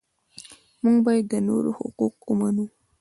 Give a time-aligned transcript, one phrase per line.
[0.83, 2.65] موږ باید د نورو حقوق ومنو.